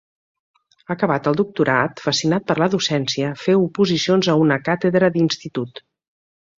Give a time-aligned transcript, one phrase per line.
[0.95, 5.89] Acabat el doctorat, fascinat per la docència, feu oposicions a una càtedra d'Institut.